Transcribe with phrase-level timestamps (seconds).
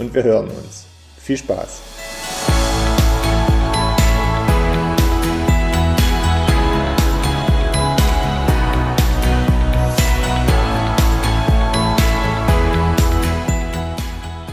[0.00, 0.86] und wir hören uns.
[1.18, 1.82] Viel Spaß!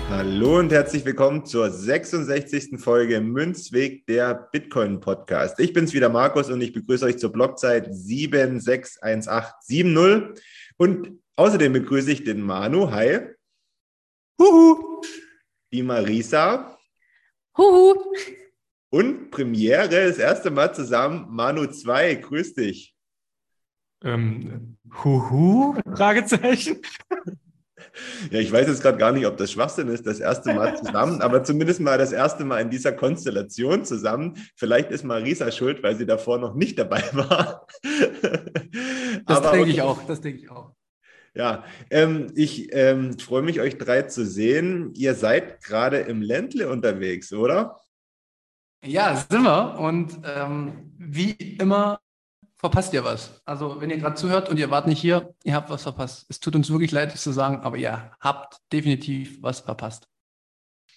[0.09, 2.77] Hallo und herzlich willkommen zur 66.
[2.77, 5.61] Folge Münzweg der Bitcoin Podcast.
[5.61, 10.43] Ich bin's wieder Markus und ich begrüße euch zur Blockzeit 761870
[10.75, 12.91] und außerdem begrüße ich den Manu.
[12.91, 13.29] Hi.
[14.39, 15.01] Huhu.
[15.71, 16.77] Die Marisa.
[17.57, 17.95] Huhu.
[18.89, 22.15] Und Premiere, das erste Mal zusammen, Manu 2.
[22.15, 22.95] Grüß dich.
[24.03, 25.75] Ähm, huhu?
[25.95, 26.81] Fragezeichen.
[28.31, 31.21] Ja, ich weiß jetzt gerade gar nicht, ob das Schwachsinn ist, das erste Mal zusammen,
[31.23, 34.35] aber zumindest mal das erste Mal in dieser Konstellation zusammen.
[34.55, 37.67] Vielleicht ist Marisa schuld, weil sie davor noch nicht dabei war.
[39.25, 40.76] Das aber denke ich auch, das denke ich auch.
[41.37, 44.91] Ja, ähm, ich ähm, freue mich, euch drei zu sehen.
[44.95, 47.79] Ihr seid gerade im Ländle unterwegs, oder?
[48.83, 49.79] Ja, sind wir.
[49.79, 51.99] Und ähm, wie immer
[52.55, 53.39] verpasst ihr was.
[53.45, 56.25] Also wenn ihr gerade zuhört und ihr wart nicht hier, ihr habt was verpasst.
[56.27, 60.07] Es tut uns wirklich leid, es zu sagen, aber ihr habt definitiv was verpasst.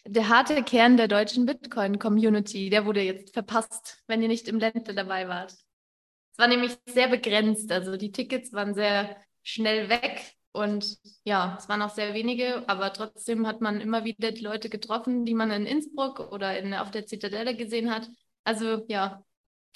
[0.07, 4.95] Der harte Kern der deutschen Bitcoin-Community, der wurde jetzt verpasst, wenn ihr nicht im Ländle
[4.95, 5.53] dabei wart.
[5.53, 7.71] Es war nämlich sehr begrenzt.
[7.71, 9.19] Also die Tickets waren sehr
[9.51, 14.33] schnell weg und ja, es waren auch sehr wenige, aber trotzdem hat man immer wieder
[14.33, 18.09] die Leute getroffen, die man in Innsbruck oder in, auf der Zitadelle gesehen hat.
[18.45, 19.25] Also ja,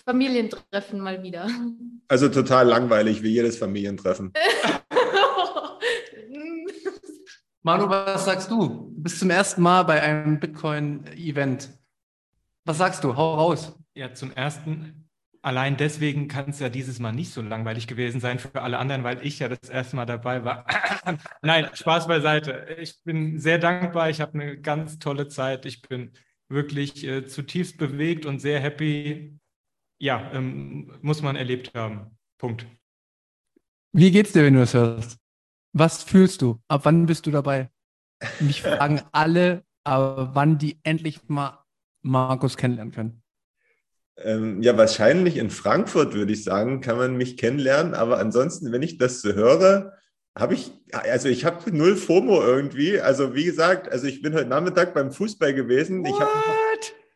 [0.05, 1.49] Familientreffen mal wieder.
[2.09, 4.33] Also total langweilig wie jedes Familientreffen.
[7.63, 8.67] Manu, was sagst du?
[8.67, 11.71] Du bist zum ersten Mal bei einem Bitcoin-Event.
[12.67, 13.17] Was sagst du?
[13.17, 13.73] Hau raus.
[13.95, 15.04] Ja, zum ersten.
[15.45, 19.05] Allein deswegen kann es ja dieses Mal nicht so langweilig gewesen sein für alle anderen,
[19.05, 20.65] weil ich ja das erste Mal dabei war.
[21.43, 22.67] Nein, Spaß beiseite.
[22.81, 24.09] Ich bin sehr dankbar.
[24.09, 25.67] Ich habe eine ganz tolle Zeit.
[25.67, 26.13] Ich bin
[26.49, 29.39] wirklich äh, zutiefst bewegt und sehr happy,
[30.01, 32.17] ja, ähm, muss man erlebt haben.
[32.39, 32.67] Punkt.
[33.93, 35.19] Wie geht's dir, wenn du das hörst?
[35.75, 36.59] Was fühlst du?
[36.69, 37.69] Ab wann bist du dabei?
[38.41, 41.63] Mich fragen alle, aber wann die endlich mal
[42.01, 43.24] Markus kennenlernen können.
[44.17, 47.95] Ähm, ja, wahrscheinlich in Frankfurt, würde ich sagen, kann man mich kennenlernen.
[47.95, 49.93] Aber ansonsten, wenn ich das so höre,
[50.37, 53.01] habe ich, also ich habe null FOMO irgendwie.
[53.01, 56.05] Also wie gesagt, also ich bin heute Nachmittag beim Fußball gewesen.
[56.05, 56.11] What?
[56.11, 56.31] Ich habe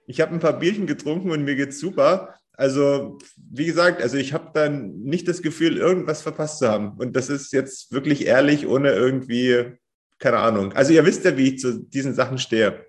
[0.06, 2.34] ich hab ein paar Bierchen getrunken und mir geht's super.
[2.52, 6.98] Also, wie gesagt, also ich habe dann nicht das Gefühl, irgendwas verpasst zu haben.
[6.98, 9.74] Und das ist jetzt wirklich ehrlich, ohne irgendwie,
[10.18, 10.72] keine Ahnung.
[10.72, 12.87] Also ihr wisst ja, wie ich zu diesen Sachen stehe.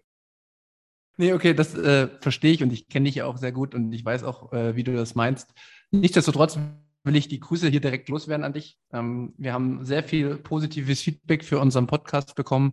[1.20, 3.92] Nee, okay, das äh, verstehe ich und ich kenne dich ja auch sehr gut und
[3.92, 5.50] ich weiß auch, äh, wie du das meinst.
[5.92, 6.58] Nichtsdestotrotz
[7.04, 8.80] will ich die Grüße hier direkt loswerden an dich.
[8.94, 12.72] Ähm, wir haben sehr viel positives Feedback für unseren Podcast bekommen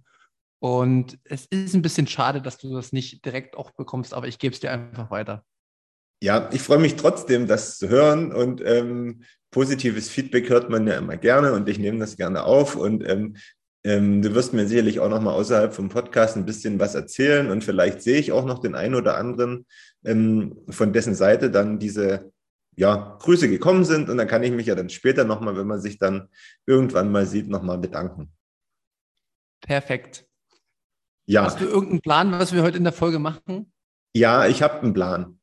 [0.60, 4.38] und es ist ein bisschen schade, dass du das nicht direkt auch bekommst, aber ich
[4.38, 5.44] gebe es dir einfach weiter.
[6.22, 10.98] Ja, ich freue mich trotzdem, das zu hören und ähm, positives Feedback hört man ja
[10.98, 13.38] immer gerne und ich nehme das gerne auf und ähm,
[13.86, 17.52] ähm, du wirst mir sicherlich auch noch mal außerhalb vom Podcast ein bisschen was erzählen
[17.52, 19.64] und vielleicht sehe ich auch noch den einen oder anderen,
[20.04, 22.32] ähm, von dessen Seite dann diese
[22.74, 25.68] ja, Grüße gekommen sind und dann kann ich mich ja dann später noch mal, wenn
[25.68, 26.28] man sich dann
[26.66, 28.32] irgendwann mal sieht, noch mal bedanken.
[29.60, 30.26] Perfekt.
[31.26, 31.44] Ja.
[31.44, 33.72] Hast du irgendeinen Plan, was wir heute in der Folge machen?
[34.16, 35.38] Ja, ich habe einen Plan.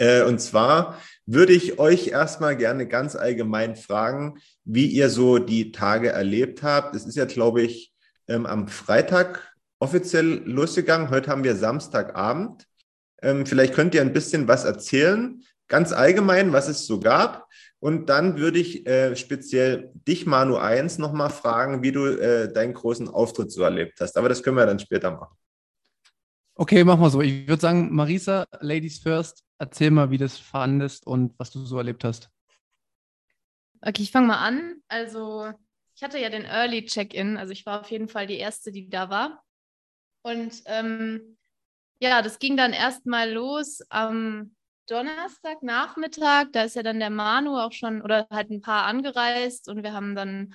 [0.00, 5.72] Äh, und zwar würde ich euch erstmal gerne ganz allgemein fragen, wie ihr so die
[5.72, 6.96] Tage erlebt habt.
[6.96, 7.92] Es ist ja, glaube ich,
[8.26, 11.10] ähm, am Freitag offiziell losgegangen.
[11.10, 12.66] Heute haben wir Samstagabend.
[13.22, 17.46] Ähm, vielleicht könnt ihr ein bisschen was erzählen, ganz allgemein, was es so gab.
[17.78, 22.72] Und dann würde ich äh, speziell dich, Manu 1, nochmal fragen, wie du äh, deinen
[22.72, 24.16] großen Auftritt so erlebt hast.
[24.16, 25.36] Aber das können wir dann später machen.
[26.54, 27.20] Okay, machen wir so.
[27.20, 31.64] Ich würde sagen, Marisa, Ladies first, erzähl mal, wie du das fandest und was du
[31.64, 32.30] so erlebt hast.
[33.82, 34.82] Okay, ich fange mal an.
[34.88, 35.52] Also,
[35.94, 38.88] ich hatte ja den Early Check-in, also ich war auf jeden Fall die Erste, die
[38.88, 39.44] da war.
[40.22, 41.38] Und ähm,
[42.00, 44.54] ja, das ging dann erstmal los am
[44.86, 46.48] Donnerstagnachmittag.
[46.52, 49.92] Da ist ja dann der Manu auch schon oder halt ein paar angereist und wir
[49.92, 50.54] haben dann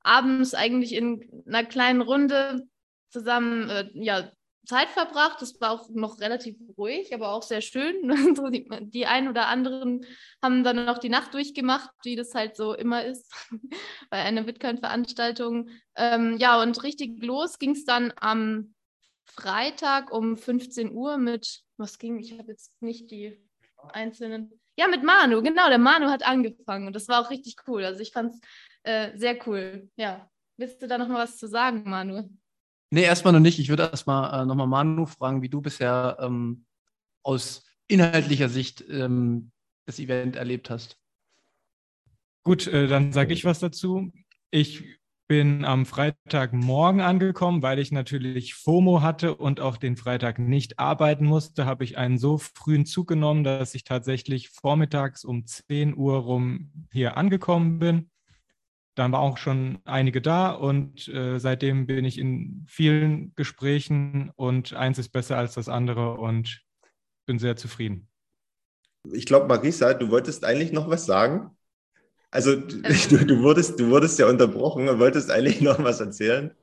[0.00, 2.66] abends eigentlich in einer kleinen Runde
[3.08, 4.30] zusammen äh, ja,
[4.64, 5.42] Zeit verbracht.
[5.42, 7.94] Es war auch noch relativ ruhig, aber auch sehr schön.
[8.52, 10.04] die, die einen oder anderen
[10.42, 13.32] haben dann noch die Nacht durchgemacht, wie das halt so immer ist
[14.10, 15.68] bei einer Bitcoin-Veranstaltung.
[15.96, 18.74] Ähm, ja, und richtig los ging es dann am
[19.26, 23.40] Freitag um 15 Uhr mit, was ging, ich habe jetzt nicht die
[23.88, 24.60] einzelnen.
[24.76, 27.84] Ja, mit Manu, genau, der Manu hat angefangen und das war auch richtig cool.
[27.84, 28.40] Also ich fand es
[28.82, 29.90] äh, sehr cool.
[29.96, 30.28] Ja.
[30.56, 32.28] Willst du da noch mal was zu sagen, Manu?
[32.94, 33.58] Nee, erstmal noch nicht.
[33.58, 36.64] Ich würde erstmal äh, nochmal Manu fragen, wie du bisher ähm,
[37.24, 39.50] aus inhaltlicher Sicht ähm,
[39.84, 40.96] das Event erlebt hast.
[42.44, 44.12] Gut, äh, dann sage ich was dazu.
[44.52, 44.84] Ich
[45.26, 51.24] bin am Freitagmorgen angekommen, weil ich natürlich FOMO hatte und auch den Freitag nicht arbeiten
[51.24, 56.18] musste, habe ich einen so frühen Zug genommen, dass ich tatsächlich vormittags um 10 Uhr
[56.18, 58.12] rum hier angekommen bin
[58.94, 64.72] dann war auch schon einige da und äh, seitdem bin ich in vielen Gesprächen und
[64.74, 66.62] eins ist besser als das andere und
[67.26, 68.08] bin sehr zufrieden.
[69.12, 71.50] Ich glaube, Marisa, du wolltest eigentlich noch was sagen.
[72.30, 72.78] Also du,
[73.24, 76.54] du, wurdest, du wurdest ja unterbrochen und wolltest eigentlich noch was erzählen.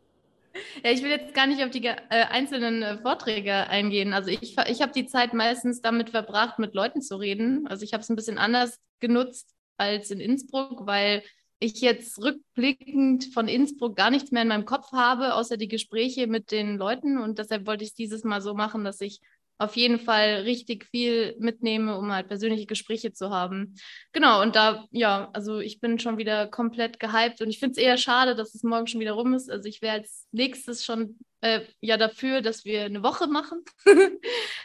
[0.83, 4.13] Ja, ich will jetzt gar nicht auf die äh, einzelnen äh, Vorträge eingehen.
[4.13, 7.67] Also ich, ich habe die Zeit meistens damit verbracht, mit Leuten zu reden.
[7.67, 11.23] Also ich habe es ein bisschen anders genutzt als in Innsbruck, weil
[11.61, 16.25] ich jetzt rückblickend von Innsbruck gar nichts mehr in meinem Kopf habe, außer die Gespräche
[16.25, 17.19] mit den Leuten.
[17.19, 19.21] Und deshalb wollte ich es dieses Mal so machen, dass ich
[19.59, 23.75] auf jeden Fall richtig viel mitnehme, um halt persönliche Gespräche zu haben.
[24.11, 27.77] Genau, und da, ja, also ich bin schon wieder komplett gehypt und ich finde es
[27.77, 29.51] eher schade, dass es morgen schon wieder rum ist.
[29.51, 33.63] Also ich wäre als nächstes schon äh, ja dafür, dass wir eine Woche machen.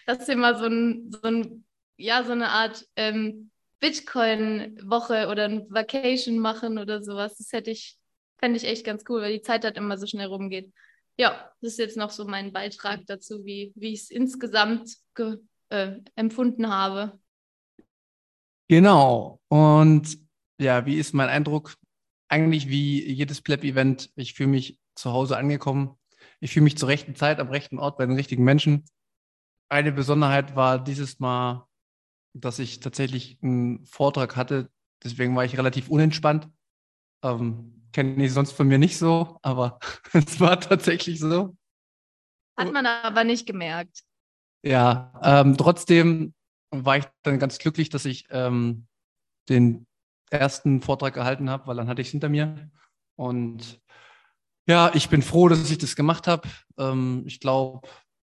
[0.07, 1.65] dass wir mal so ein, so ein
[1.99, 7.37] ja, so eine Art ähm, Bitcoin-Woche oder ein Vacation machen oder sowas.
[7.37, 7.99] Das hätte ich,
[8.38, 10.73] fände ich echt ganz cool, weil die Zeit halt immer so schnell rumgeht.
[11.19, 14.96] Ja, das ist jetzt noch so mein Beitrag dazu, wie, wie ich es insgesamt
[15.70, 17.19] äh, empfunden habe.
[18.69, 19.40] Genau.
[19.49, 20.19] Und
[20.61, 21.76] ja, wie ist mein Eindruck?
[22.28, 24.11] Eigentlich wie jedes Pleb-Event.
[24.17, 25.96] Ich fühle mich zu Hause angekommen.
[26.40, 28.84] Ich fühle mich zur rechten Zeit am rechten Ort bei den richtigen Menschen.
[29.69, 31.66] Eine Besonderheit war dieses Mal
[32.41, 34.71] dass ich tatsächlich einen Vortrag hatte.
[35.03, 36.49] Deswegen war ich relativ unentspannt.
[37.23, 39.79] Ähm, Kenne ich sonst von mir nicht so, aber
[40.12, 41.56] es war tatsächlich so.
[42.59, 44.03] Hat man aber nicht gemerkt.
[44.62, 46.35] Ja, ähm, trotzdem
[46.71, 48.87] war ich dann ganz glücklich, dass ich ähm,
[49.49, 49.87] den
[50.31, 52.71] ersten Vortrag gehalten habe, weil dann hatte ich es hinter mir.
[53.17, 53.81] Und
[54.69, 56.49] ja, ich bin froh, dass ich das gemacht habe.
[56.79, 57.88] Ähm, ich glaube,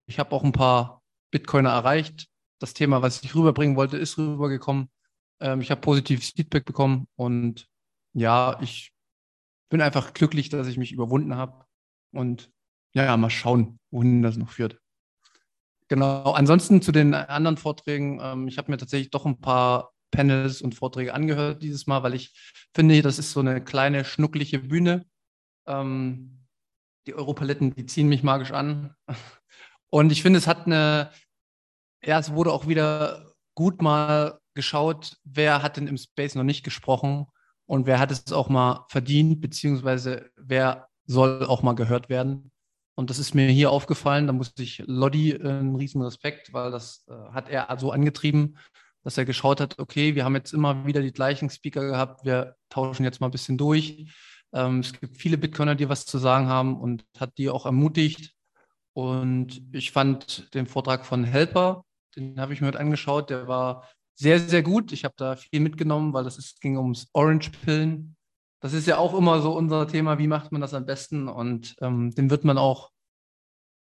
[0.07, 2.30] ich habe auch ein paar Bitcoiner erreicht
[2.61, 4.89] das Thema, was ich rüberbringen wollte, ist rübergekommen.
[5.41, 7.67] Ähm, ich habe positives Feedback bekommen und
[8.13, 8.93] ja, ich
[9.71, 11.65] bin einfach glücklich, dass ich mich überwunden habe
[12.13, 12.51] und
[12.93, 14.79] ja, ja, mal schauen, wohin das noch führt.
[15.89, 20.61] Genau, ansonsten zu den anderen Vorträgen, ähm, ich habe mir tatsächlich doch ein paar Panels
[20.61, 22.33] und Vorträge angehört dieses Mal, weil ich
[22.75, 25.07] finde, das ist so eine kleine, schnuckliche Bühne.
[25.67, 26.47] Ähm,
[27.07, 28.95] die Europaletten, die ziehen mich magisch an.
[29.93, 31.11] Und ich finde, es hat eine
[32.05, 36.65] ja, es wurde auch wieder gut mal geschaut, wer hat denn im Space noch nicht
[36.65, 37.27] gesprochen
[37.67, 42.51] und wer hat es auch mal verdient, beziehungsweise wer soll auch mal gehört werden.
[42.95, 46.71] Und das ist mir hier aufgefallen, da muss ich Lodi äh, einen riesen Respekt, weil
[46.71, 48.59] das äh, hat er so angetrieben,
[49.05, 52.57] dass er geschaut hat, okay, wir haben jetzt immer wieder die gleichen Speaker gehabt, wir
[52.69, 54.13] tauschen jetzt mal ein bisschen durch.
[54.53, 58.35] Ähm, es gibt viele Bitcoiner, die was zu sagen haben und hat die auch ermutigt.
[58.93, 61.85] Und ich fand den Vortrag von Helper
[62.17, 63.31] den habe ich mir heute angeschaut.
[63.31, 64.93] Der war sehr, sehr gut.
[64.93, 68.17] Ich habe da viel mitgenommen, weil es ging ums Orange-Pillen.
[68.61, 71.29] Das ist ja auch immer so unser Thema, wie macht man das am besten?
[71.29, 72.91] Und ähm, den wird man auch,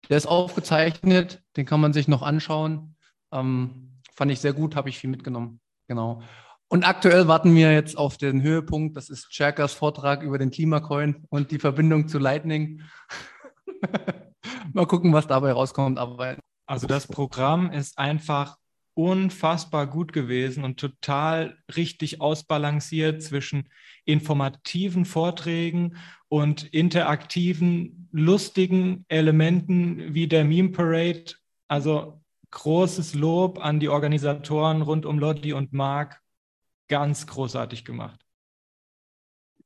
[0.08, 2.96] der ist aufgezeichnet, den kann man sich noch anschauen.
[3.32, 5.60] Ähm, fand ich sehr gut, habe ich viel mitgenommen.
[5.86, 6.22] Genau.
[6.68, 8.96] Und aktuell warten wir jetzt auf den Höhepunkt.
[8.96, 12.82] Das ist Cherkas Vortrag über den Klimacoin und die Verbindung zu Lightning.
[14.72, 15.98] Mal gucken, was dabei rauskommt.
[15.98, 18.56] Aber also das Programm ist einfach
[18.94, 23.68] unfassbar gut gewesen und total richtig ausbalanciert zwischen
[24.04, 25.96] informativen Vorträgen
[26.28, 31.34] und interaktiven, lustigen Elementen wie der Meme Parade.
[31.66, 36.20] Also großes Lob an die Organisatoren rund um Lodi und Marc.
[36.88, 38.20] Ganz großartig gemacht.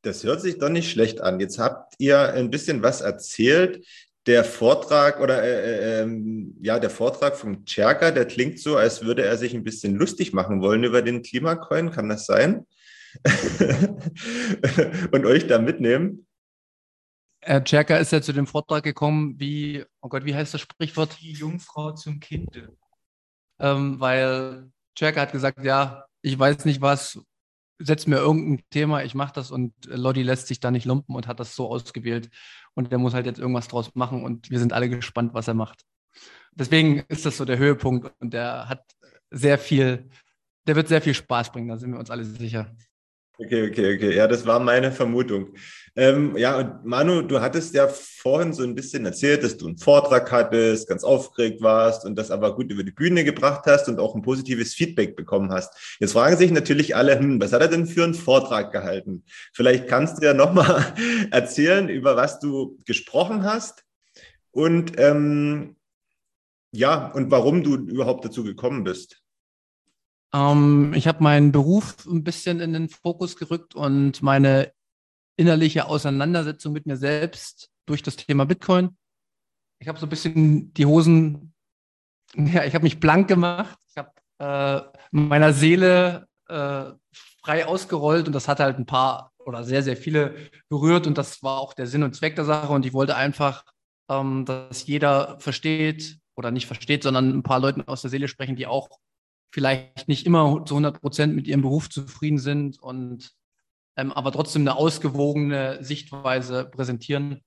[0.02, 1.40] Das hört sich doch nicht schlecht an.
[1.40, 3.84] Jetzt habt ihr ein bisschen was erzählt
[4.28, 9.02] der Vortrag oder äh, äh, ähm, ja, der Vortrag von Tscherka, der klingt so, als
[9.02, 11.90] würde er sich ein bisschen lustig machen wollen über den Klimacoin.
[11.90, 12.66] Kann das sein?
[15.12, 16.26] Und euch da mitnehmen?
[17.40, 21.16] Herr Czerka ist ja zu dem Vortrag gekommen, wie, oh Gott, wie heißt das Sprichwort?
[21.22, 22.76] Die Jungfrau zum Kinde.
[23.58, 27.18] Ähm, weil Czerka hat gesagt, ja, ich weiß nicht was,
[27.78, 31.26] setz mir irgendein Thema, ich mache das und Lodi lässt sich da nicht lumpen und
[31.26, 32.30] hat das so ausgewählt
[32.74, 35.54] und der muss halt jetzt irgendwas draus machen und wir sind alle gespannt, was er
[35.54, 35.84] macht.
[36.52, 38.84] Deswegen ist das so der Höhepunkt und der hat
[39.30, 40.08] sehr viel,
[40.66, 42.74] der wird sehr viel Spaß bringen, da sind wir uns alle sicher.
[43.40, 44.16] Okay, okay, okay.
[44.16, 45.54] Ja, das war meine Vermutung.
[45.94, 49.78] Ähm, ja, und Manu, du hattest ja vorhin so ein bisschen erzählt, dass du einen
[49.78, 54.00] Vortrag hattest, ganz aufgeregt warst und das aber gut über die Bühne gebracht hast und
[54.00, 55.72] auch ein positives Feedback bekommen hast.
[56.00, 59.22] Jetzt fragen sich natürlich alle, hm, was hat er denn für einen Vortrag gehalten?
[59.52, 60.92] Vielleicht kannst du ja nochmal
[61.30, 63.84] erzählen, über was du gesprochen hast
[64.50, 65.76] und ähm,
[66.72, 69.22] ja, und warum du überhaupt dazu gekommen bist.
[70.34, 74.72] Ähm, ich habe meinen Beruf ein bisschen in den Fokus gerückt und meine
[75.36, 78.96] innerliche Auseinandersetzung mit mir selbst durch das Thema Bitcoin.
[79.80, 81.54] Ich habe so ein bisschen die Hosen,
[82.34, 83.78] ja, ich habe mich blank gemacht.
[83.88, 86.92] Ich habe äh, meiner Seele äh,
[87.42, 90.34] frei ausgerollt und das hat halt ein paar oder sehr, sehr viele
[90.68, 93.64] berührt und das war auch der Sinn und Zweck der Sache und ich wollte einfach,
[94.10, 98.56] ähm, dass jeder versteht oder nicht versteht, sondern ein paar Leuten aus der Seele sprechen,
[98.56, 98.90] die auch
[99.50, 103.32] vielleicht nicht immer zu 100 Prozent mit ihrem Beruf zufrieden sind und
[103.96, 107.42] ähm, aber trotzdem eine ausgewogene Sichtweise präsentieren.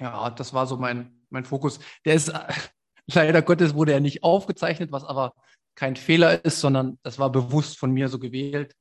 [0.00, 1.80] Ja, das war so mein, mein Fokus.
[2.04, 2.32] Der ist
[3.06, 5.32] leider Gottes wurde er nicht aufgezeichnet, was aber
[5.74, 8.74] kein Fehler ist, sondern das war bewusst von mir so gewählt,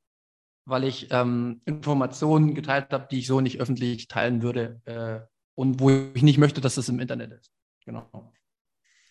[0.66, 5.20] weil ich ähm, Informationen geteilt habe, die ich so nicht öffentlich teilen würde äh,
[5.56, 7.52] und wo ich nicht möchte, dass es im Internet ist.
[7.86, 8.34] Genau.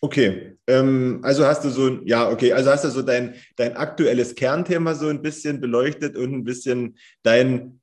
[0.06, 4.36] Okay, ähm, also hast du so, ja, okay, also hast du so dein, dein aktuelles
[4.36, 7.80] Kernthema so ein bisschen beleuchtet und ein bisschen deinen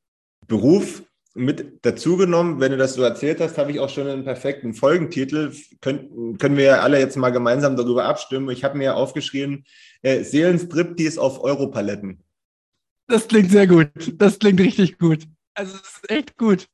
[0.48, 1.04] Beruf
[1.34, 2.62] mit dazugenommen.
[2.62, 5.52] Wenn du das so erzählt hast, habe ich auch schon einen perfekten Folgentitel.
[5.82, 8.50] Können, können wir ja alle jetzt mal gemeinsam darüber abstimmen.
[8.52, 9.66] Ich habe mir aufgeschrieben,
[10.02, 12.24] äh, Seelenstriptease auf Europaletten.
[13.08, 13.90] Das klingt sehr gut.
[14.14, 15.28] Das klingt richtig gut.
[15.56, 16.70] Also, es ist echt gut.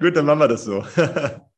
[0.00, 0.82] Gut, dann machen wir das so.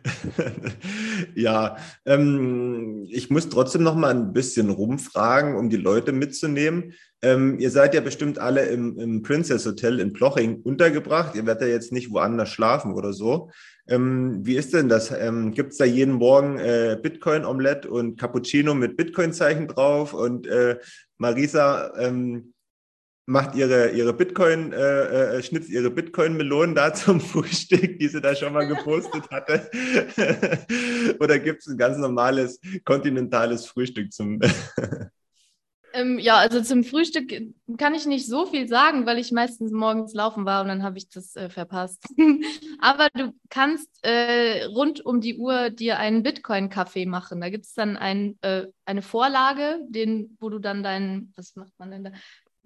[1.34, 6.94] ja, ähm, ich muss trotzdem noch mal ein bisschen rumfragen, um die Leute mitzunehmen.
[7.22, 11.34] Ähm, ihr seid ja bestimmt alle im, im, Princess Hotel in Ploching untergebracht.
[11.34, 13.50] Ihr werdet ja jetzt nicht woanders schlafen oder so.
[13.86, 15.10] Ähm, wie ist denn das?
[15.10, 20.14] Ähm, Gibt es da jeden Morgen äh, Bitcoin-Omelette und Cappuccino mit Bitcoin-Zeichen drauf?
[20.14, 20.78] Und äh,
[21.18, 22.54] Marisa, ähm,
[23.26, 28.34] macht ihre, ihre Bitcoin, äh, äh, schnitzt ihre Bitcoin-Melonen da zum Frühstück, die sie da
[28.34, 29.70] schon mal gepostet hatte?
[31.20, 34.40] Oder gibt es ein ganz normales kontinentales Frühstück zum
[35.94, 37.32] ähm, ja, also zum Frühstück
[37.78, 40.98] kann ich nicht so viel sagen, weil ich meistens morgens laufen war und dann habe
[40.98, 42.04] ich das äh, verpasst.
[42.80, 47.40] Aber du kannst äh, rund um die Uhr dir einen Bitcoin-Kaffee machen.
[47.40, 51.72] Da gibt es dann ein, äh, eine Vorlage, den, wo du dann deinen, was macht
[51.78, 52.10] man denn da?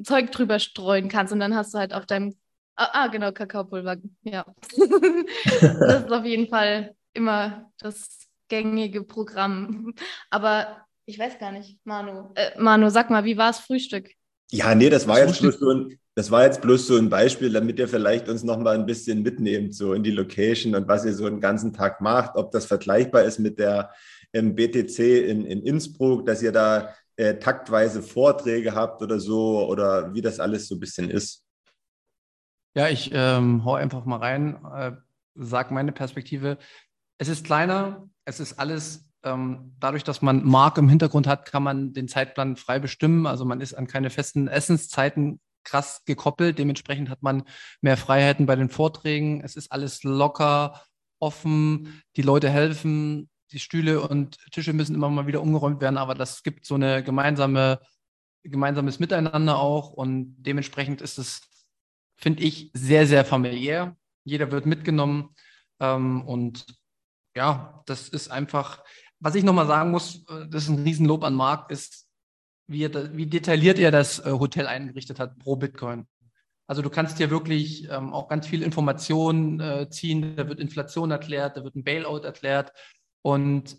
[0.02, 2.36] Zeug drüber streuen kannst und dann hast du halt auf deinem,
[2.76, 4.44] ah, ah genau, Kakaopulver, ja.
[4.76, 9.94] das ist auf jeden Fall immer das gängige Programm.
[10.30, 12.30] Aber ich weiß gar nicht, Manu.
[12.34, 14.10] Äh, Manu, sag mal, wie war es Frühstück?
[14.50, 17.52] Ja, nee, das war jetzt bloß so ein, das war jetzt bloß so ein Beispiel,
[17.52, 21.04] damit ihr vielleicht uns noch mal ein bisschen mitnehmt, so in die Location und was
[21.04, 23.90] ihr so einen ganzen Tag macht, ob das vergleichbar ist mit der
[24.32, 30.14] ähm, BTC in, in Innsbruck, dass ihr da äh, taktweise Vorträge habt oder so oder
[30.14, 31.44] wie das alles so ein bisschen ist.
[32.74, 34.92] Ja, ich ähm, hau einfach mal rein, äh,
[35.34, 36.58] sag meine Perspektive.
[37.18, 41.62] Es ist kleiner, es ist alles, ähm, dadurch, dass man Mark im Hintergrund hat, kann
[41.62, 43.26] man den Zeitplan frei bestimmen.
[43.26, 46.58] Also man ist an keine festen Essenszeiten krass gekoppelt.
[46.58, 47.44] Dementsprechend hat man
[47.80, 49.40] mehr Freiheiten bei den Vorträgen.
[49.42, 50.82] Es ist alles locker,
[51.18, 52.02] offen.
[52.16, 56.42] Die Leute helfen die Stühle und Tische müssen immer mal wieder umgeräumt werden, aber das
[56.42, 57.80] gibt so eine gemeinsame,
[58.42, 61.42] gemeinsames Miteinander auch und dementsprechend ist es,
[62.16, 63.96] finde ich, sehr, sehr familiär.
[64.24, 65.34] Jeder wird mitgenommen
[65.80, 66.66] ähm, und
[67.36, 68.82] ja, das ist einfach,
[69.20, 72.08] was ich nochmal sagen muss, äh, das ist ein Riesenlob an Marc, ist,
[72.66, 76.06] wie, er, wie detailliert er das äh, Hotel eingerichtet hat pro Bitcoin.
[76.68, 80.34] Also du kannst hier wirklich ähm, auch ganz viel Informationen äh, ziehen.
[80.34, 82.72] Da wird Inflation erklärt, da wird ein Bailout erklärt.
[83.26, 83.76] Und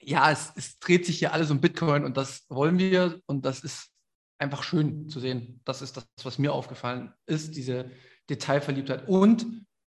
[0.00, 3.64] ja, es, es, dreht sich hier alles um Bitcoin und das wollen wir und das
[3.64, 3.90] ist
[4.38, 5.60] einfach schön zu sehen.
[5.64, 7.90] Das ist das, was mir aufgefallen ist, diese
[8.30, 9.08] Detailverliebtheit.
[9.08, 9.44] Und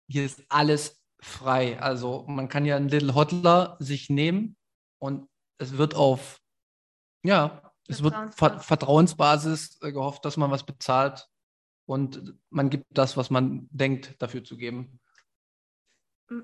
[0.06, 1.80] hier ist alles frei.
[1.80, 4.56] Also man kann ja einen Little Hodler sich nehmen
[5.00, 6.40] und es wird auf,
[7.24, 11.26] ja, es wird Ver Vertrauensbasis äh, gehofft, dass man was bezahlt
[11.86, 15.00] und man gibt das, was man denkt, dafür zu geben.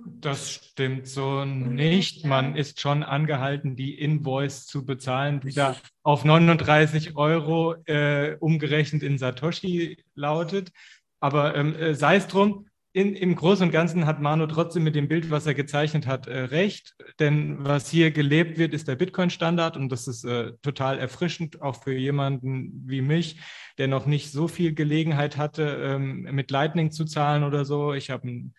[0.06, 2.24] Das stimmt so nicht.
[2.24, 9.02] Man ist schon angehalten, die Invoice zu bezahlen, die da auf 39 Euro äh, umgerechnet
[9.02, 10.72] in Satoshi lautet.
[11.20, 14.96] Aber ähm, äh, sei es drum, in, im Großen und Ganzen hat Manu trotzdem mit
[14.96, 16.96] dem Bild, was er gezeichnet hat, äh, recht.
[17.20, 21.82] Denn was hier gelebt wird, ist der Bitcoin-Standard und das ist äh, total erfrischend, auch
[21.82, 23.38] für jemanden wie mich,
[23.78, 27.94] der noch nicht so viel Gelegenheit hatte, ähm, mit Lightning zu zahlen oder so.
[27.94, 28.54] Ich habe ein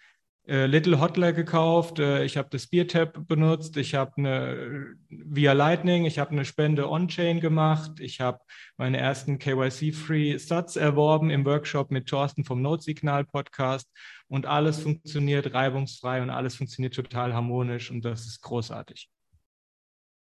[0.47, 5.53] äh, Little Hotler gekauft, äh, ich habe das Speartap benutzt, ich habe eine äh, via
[5.53, 8.39] Lightning, ich habe eine Spende on-chain gemacht, ich habe
[8.77, 13.87] meine ersten KYC-Free Sats erworben im Workshop mit Thorsten vom Notsignal-Podcast
[14.27, 19.09] und alles funktioniert reibungsfrei und alles funktioniert total harmonisch und das ist großartig.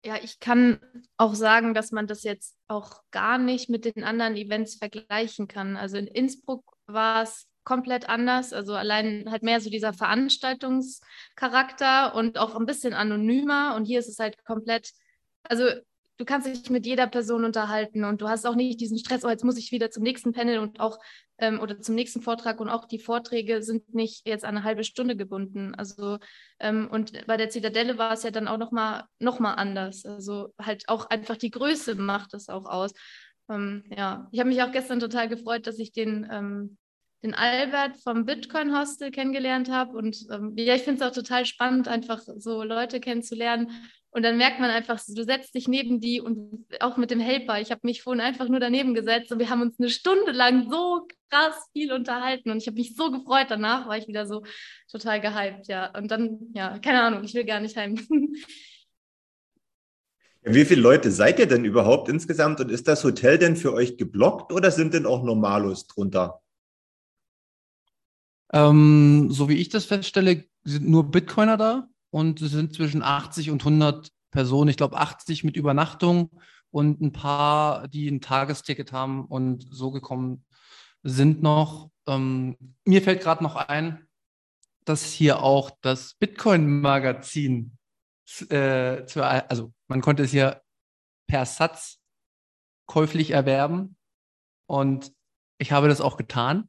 [0.06, 0.80] Ja, ich kann
[1.16, 5.76] auch sagen, dass man das jetzt auch gar nicht mit den anderen Events vergleichen kann.
[5.76, 8.52] Also in Innsbruck war es komplett anders.
[8.52, 13.74] Also allein halt mehr so dieser Veranstaltungscharakter und auch ein bisschen anonymer.
[13.76, 14.92] Und hier ist es halt komplett,
[15.44, 15.64] also
[16.16, 19.30] du kannst dich mit jeder Person unterhalten und du hast auch nicht diesen Stress, oh,
[19.30, 20.98] jetzt muss ich wieder zum nächsten Panel und auch
[21.38, 24.84] ähm, oder zum nächsten Vortrag und auch die Vorträge sind nicht jetzt an eine halbe
[24.84, 25.74] Stunde gebunden.
[25.74, 26.18] Also
[26.60, 30.04] ähm, und bei der Zitadelle war es ja dann auch nochmal noch mal anders.
[30.04, 32.92] Also halt auch einfach die Größe macht es auch aus.
[33.50, 36.78] Ähm, ja, ich habe mich auch gestern total gefreut, dass ich den ähm,
[37.24, 39.96] den Albert vom Bitcoin Hostel kennengelernt habe.
[39.96, 43.70] Und ähm, ja, ich finde es auch total spannend, einfach so Leute kennenzulernen.
[44.10, 47.60] Und dann merkt man einfach, du setzt dich neben die und auch mit dem Helper.
[47.60, 50.70] Ich habe mich vorhin einfach nur daneben gesetzt und wir haben uns eine Stunde lang
[50.70, 52.50] so krass viel unterhalten.
[52.50, 53.46] Und ich habe mich so gefreut.
[53.48, 54.44] Danach war ich wieder so
[54.92, 55.90] total gehypt, ja.
[55.96, 57.96] Und dann, ja, keine Ahnung, ich will gar nicht heim.
[60.46, 63.96] Wie viele Leute seid ihr denn überhaupt insgesamt und ist das Hotel denn für euch
[63.96, 66.43] geblockt oder sind denn auch Normalos drunter?
[68.54, 73.50] Ähm, so wie ich das feststelle, sind nur Bitcoiner da und es sind zwischen 80
[73.50, 74.70] und 100 Personen.
[74.70, 76.30] Ich glaube 80 mit Übernachtung
[76.70, 80.44] und ein paar, die ein Tagesticket haben und so gekommen
[81.02, 81.90] sind noch.
[82.06, 84.06] Ähm, mir fällt gerade noch ein,
[84.84, 87.76] dass hier auch das Bitcoin-Magazin,
[88.50, 89.02] äh,
[89.48, 90.62] also man konnte es hier
[91.26, 91.98] per Satz
[92.86, 93.96] käuflich erwerben
[94.66, 95.12] und
[95.58, 96.68] ich habe das auch getan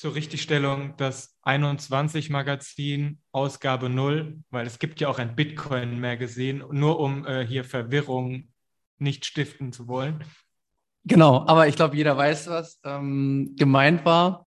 [0.00, 6.64] zur Richtigstellung das 21 Magazin Ausgabe 0, weil es gibt ja auch ein Bitcoin Magazin,
[6.70, 8.48] nur um äh, hier Verwirrung
[8.96, 10.24] nicht stiften zu wollen.
[11.04, 14.46] Genau, aber ich glaube, jeder weiß, was ähm, gemeint war.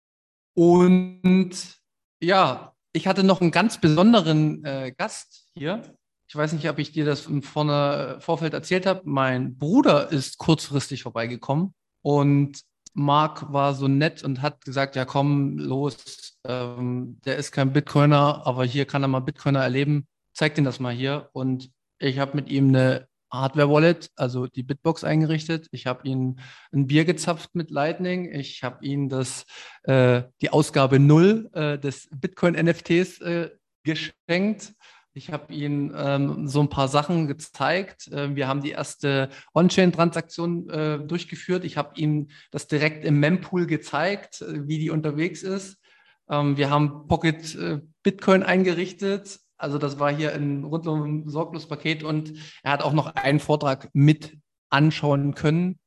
[0.55, 1.77] Und
[2.21, 5.83] ja, ich hatte noch einen ganz besonderen äh, Gast hier.
[6.27, 9.03] Ich weiß nicht, ob ich dir das im Vorne, Vorfeld erzählt habe.
[9.05, 15.59] Mein Bruder ist kurzfristig vorbeigekommen und Mark war so nett und hat gesagt, ja komm,
[15.59, 20.07] los, ähm, der ist kein Bitcoiner, aber hier kann er mal Bitcoiner erleben.
[20.33, 21.29] Zeig den das mal hier.
[21.33, 25.67] Und ich habe mit ihm eine Hardware-Wallet, also die Bitbox eingerichtet.
[25.73, 26.41] Ich habe ihn
[26.73, 28.33] ein Bier gezapft mit Lightning.
[28.33, 29.45] Ich habe ihm das,
[29.83, 33.51] äh, die Ausgabe 0 äh, des Bitcoin-NFTs äh,
[33.83, 34.75] geschenkt.
[35.17, 38.09] Ich habe Ihnen ähm, so ein paar Sachen gezeigt.
[38.09, 41.65] Äh, wir haben die erste On-Chain-Transaktion äh, durchgeführt.
[41.65, 45.81] Ich habe Ihnen das direkt im Mempool gezeigt, äh, wie die unterwegs ist.
[46.29, 49.39] Ähm, wir haben Pocket äh, Bitcoin eingerichtet.
[49.57, 52.33] Also das war hier ein rundum sorglos Paket und
[52.65, 54.37] er hat auch noch einen Vortrag mit
[54.69, 55.79] anschauen können.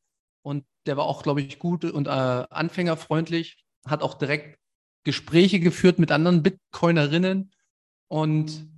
[0.41, 3.61] Und der war auch, glaube ich, gut und äh, anfängerfreundlich.
[3.85, 4.57] Hat auch direkt
[5.03, 7.51] Gespräche geführt mit anderen Bitcoinerinnen.
[8.07, 8.69] Und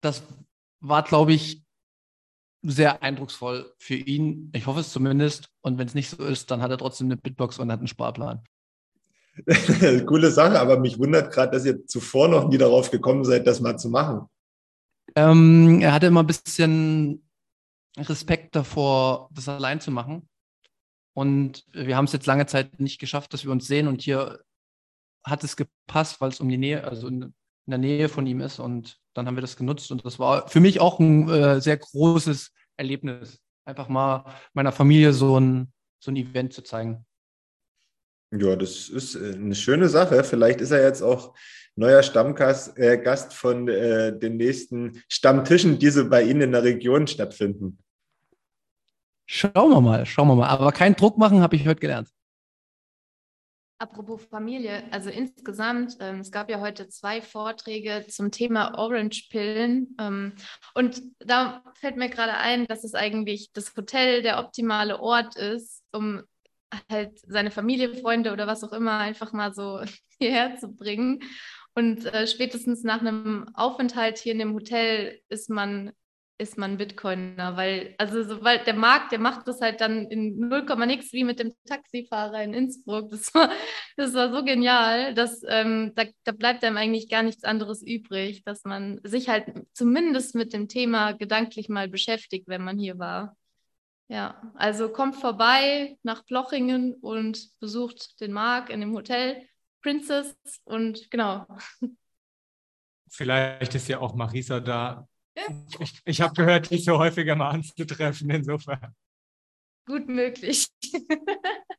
[0.00, 0.22] das
[0.80, 1.62] war, glaube ich,
[2.62, 4.50] sehr eindrucksvoll für ihn.
[4.54, 5.48] Ich hoffe es zumindest.
[5.62, 7.88] Und wenn es nicht so ist, dann hat er trotzdem eine Bitbox und hat einen
[7.88, 8.44] Sparplan.
[10.06, 13.60] Coole Sache, aber mich wundert gerade, dass ihr zuvor noch nie darauf gekommen seid, das
[13.60, 14.28] mal zu machen.
[15.16, 17.24] Ähm, er hatte immer ein bisschen
[17.96, 20.28] Respekt davor, das allein zu machen.
[21.14, 23.88] Und wir haben es jetzt lange Zeit nicht geschafft, dass wir uns sehen.
[23.88, 24.40] Und hier
[25.24, 27.34] hat es gepasst, weil es um die Nähe, also in,
[27.72, 28.58] in der Nähe von ihm ist.
[28.58, 31.76] Und dann haben wir das genutzt und das war für mich auch ein äh, sehr
[31.76, 37.06] großes Erlebnis, einfach mal meiner Familie so ein, so ein Event zu zeigen.
[38.32, 40.24] Ja, das ist äh, eine schöne Sache.
[40.24, 41.34] Vielleicht ist er jetzt auch
[41.76, 46.64] neuer Stammgast äh, Gast von äh, den nächsten Stammtischen, die so bei Ihnen in der
[46.64, 47.78] Region stattfinden.
[49.26, 50.48] Schauen wir mal, schauen wir mal.
[50.48, 52.08] Aber keinen Druck machen, habe ich heute gelernt.
[53.80, 59.96] Apropos Familie, also insgesamt, ähm, es gab ja heute zwei Vorträge zum Thema Orange-Pillen.
[59.98, 60.34] Ähm,
[60.74, 65.82] und da fällt mir gerade ein, dass es eigentlich das Hotel der optimale Ort ist,
[65.92, 66.20] um
[66.90, 69.80] halt seine Familie, Freunde oder was auch immer einfach mal so
[70.20, 71.20] hierher zu bringen.
[71.74, 75.92] Und äh, spätestens nach einem Aufenthalt hier in dem Hotel ist man
[76.40, 80.64] ist man Bitcoiner, weil, also sobald der Markt, der macht das halt dann in 0,
[80.86, 83.10] nix wie mit dem Taxifahrer in Innsbruck.
[83.10, 83.50] Das war,
[83.96, 88.42] das war so genial, dass ähm, da, da bleibt einem eigentlich gar nichts anderes übrig,
[88.44, 93.36] dass man sich halt zumindest mit dem Thema gedanklich mal beschäftigt, wenn man hier war.
[94.08, 99.46] Ja, also kommt vorbei nach Plochingen und besucht den Marc in dem Hotel
[99.82, 101.46] Princess und genau.
[103.08, 105.06] Vielleicht ist ja auch Marisa da
[105.78, 108.94] ich, ich habe gehört, dich so häufiger mal anzutreffen, insofern.
[109.86, 110.68] Gut möglich.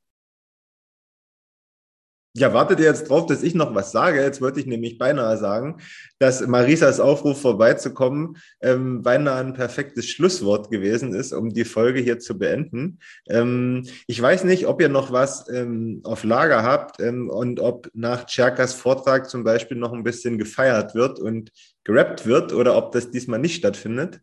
[2.33, 4.21] Ja, wartet ihr jetzt drauf, dass ich noch was sage?
[4.21, 5.81] Jetzt wollte ich nämlich beinahe sagen,
[6.17, 12.19] dass Marisas Aufruf vorbeizukommen ähm, beinahe ein perfektes Schlusswort gewesen ist, um die Folge hier
[12.19, 12.99] zu beenden.
[13.27, 17.89] Ähm, ich weiß nicht, ob ihr noch was ähm, auf Lager habt ähm, und ob
[17.93, 21.51] nach Tscherkas Vortrag zum Beispiel noch ein bisschen gefeiert wird und
[21.83, 24.21] gerappt wird oder ob das diesmal nicht stattfindet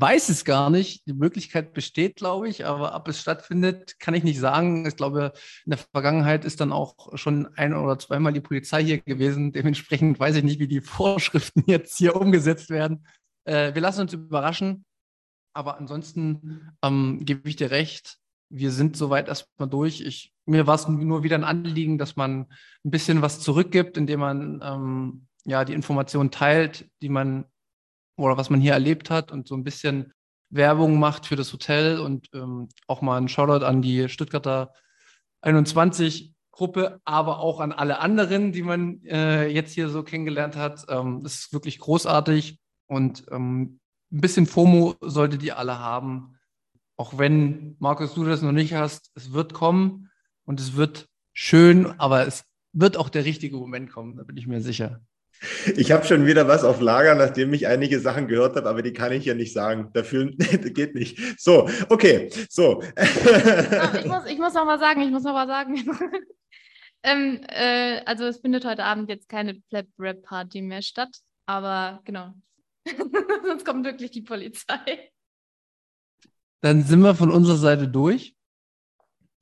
[0.00, 1.06] weiß es gar nicht.
[1.06, 4.86] Die Möglichkeit besteht, glaube ich, aber ob es stattfindet, kann ich nicht sagen.
[4.86, 5.32] Ich glaube,
[5.64, 9.52] in der Vergangenheit ist dann auch schon ein oder zweimal die Polizei hier gewesen.
[9.52, 13.06] Dementsprechend weiß ich nicht, wie die Vorschriften jetzt hier umgesetzt werden.
[13.44, 14.84] Äh, wir lassen uns überraschen.
[15.56, 18.18] Aber ansonsten ähm, gebe ich dir recht.
[18.50, 20.00] Wir sind soweit erstmal durch.
[20.00, 22.52] Ich, mir war es nur wieder ein Anliegen, dass man
[22.84, 27.44] ein bisschen was zurückgibt, indem man ähm, ja die Informationen teilt, die man
[28.16, 30.12] oder was man hier erlebt hat und so ein bisschen
[30.50, 34.72] Werbung macht für das Hotel und ähm, auch mal ein Shoutout an die Stuttgarter
[35.42, 40.86] 21 Gruppe, aber auch an alle anderen, die man äh, jetzt hier so kennengelernt hat.
[40.88, 43.80] Ähm, das ist wirklich großartig und ähm,
[44.12, 46.38] ein bisschen FOMO solltet ihr alle haben.
[46.96, 50.10] Auch wenn, Markus, du das noch nicht hast, es wird kommen
[50.44, 54.46] und es wird schön, aber es wird auch der richtige Moment kommen, da bin ich
[54.46, 55.00] mir sicher.
[55.76, 58.92] Ich habe schon wieder was auf Lager, nachdem ich einige Sachen gehört habe, aber die
[58.92, 59.90] kann ich ja nicht sagen.
[59.92, 61.40] Dafür geht nicht.
[61.40, 62.82] So, okay, so.
[62.82, 65.74] ich, muss, ich muss noch mal sagen, ich muss noch mal sagen.
[67.02, 71.14] ähm, äh, also es findet heute Abend jetzt keine Flap-Rap-Party mehr statt,
[71.46, 72.34] aber genau.
[73.46, 75.10] Sonst kommt wirklich die Polizei.
[76.60, 78.34] Dann sind wir von unserer Seite durch.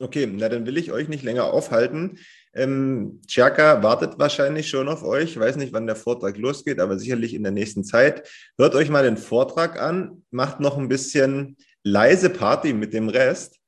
[0.01, 2.19] Okay, na dann will ich euch nicht länger aufhalten.
[2.55, 5.31] Ähm, Chaka wartet wahrscheinlich schon auf euch.
[5.31, 8.29] Ich weiß nicht, wann der Vortrag losgeht, aber sicherlich in der nächsten Zeit.
[8.59, 13.59] Hört euch mal den Vortrag an, macht noch ein bisschen leise Party mit dem Rest.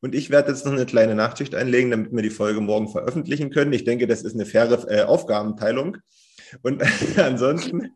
[0.00, 3.50] Und ich werde jetzt noch eine kleine Nachtschicht einlegen, damit wir die Folge morgen veröffentlichen
[3.50, 3.72] können.
[3.72, 5.98] Ich denke, das ist eine faire äh, Aufgabenteilung.
[6.62, 6.82] Und
[7.16, 7.92] ansonsten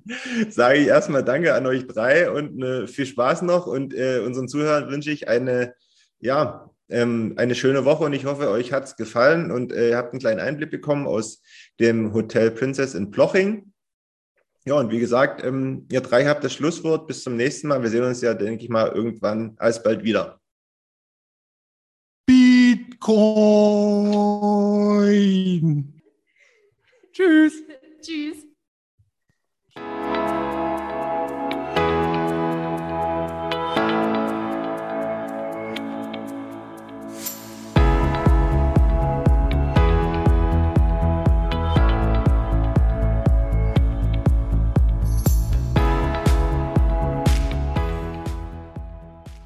[0.48, 3.66] sage ich erstmal Danke an euch drei und äh, viel Spaß noch.
[3.66, 5.74] Und äh, unseren Zuhörern wünsche ich eine,
[6.20, 9.96] ja, ähm, eine schöne Woche und ich hoffe, euch hat es gefallen und äh, ihr
[9.96, 11.42] habt einen kleinen Einblick bekommen aus
[11.81, 13.72] dem Hotel Princess in Ploching.
[14.66, 17.07] Ja, und wie gesagt, ähm, ihr drei habt das Schlusswort.
[17.07, 17.83] Bis zum nächsten Mal.
[17.83, 20.40] Wir sehen uns ja, denke ich mal, irgendwann alsbald wieder.
[22.27, 23.12] Bitcoin.
[27.12, 27.62] Tschüss.
[28.03, 28.45] Tschüss.